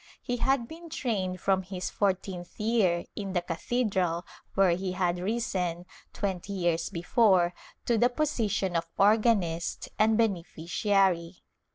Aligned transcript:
He 0.23 0.37
had 0.37 0.67
been 0.67 0.89
trained, 0.89 1.39
from 1.39 1.61
his 1.61 1.91
four 1.91 2.13
teenth 2.13 2.59
year, 2.59 3.05
in 3.15 3.33
the 3.33 3.41
cathedral, 3.43 4.25
where 4.55 4.71
he 4.71 4.93
had 4.93 5.19
risen, 5.19 5.85
twenty 6.11 6.53
years 6.53 6.89
before, 6.89 7.53
to 7.85 7.99
the 7.99 8.09
position 8.09 8.75
of 8.75 8.89
organist 8.97 9.89
and 9.99 10.17
beneficiary. 10.17 11.43